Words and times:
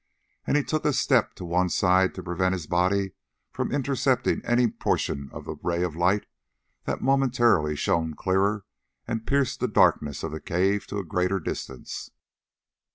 and 0.47 0.57
he 0.57 0.63
took 0.63 0.83
a 0.83 0.93
step 0.93 1.35
to 1.35 1.45
one 1.45 1.69
side 1.69 2.15
to 2.15 2.23
prevent 2.23 2.53
his 2.53 2.65
body 2.65 3.11
from 3.51 3.71
intercepting 3.71 4.41
any 4.43 4.67
portion 4.67 5.29
of 5.31 5.45
the 5.45 5.55
ray 5.61 5.83
of 5.83 5.95
light 5.95 6.25
that 6.85 7.01
momentarily 7.03 7.75
shone 7.75 8.15
clearer 8.15 8.65
and 9.07 9.27
pierced 9.27 9.59
the 9.59 9.67
darkness 9.67 10.23
of 10.23 10.31
the 10.31 10.41
cave 10.41 10.87
to 10.87 10.97
a 10.97 11.05
greater 11.05 11.39
distance. 11.39 12.09